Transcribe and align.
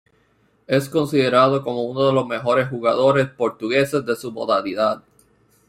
Es 0.65 0.89
considerado 0.89 1.61
como 1.61 1.83
uno 1.83 2.07
de 2.07 2.11
los 2.11 2.25
mejores 2.25 2.69
jugadores 2.69 3.27
portugueses 3.27 4.03
de 4.03 4.15
su 4.15 4.31
modalidad. 4.31 5.03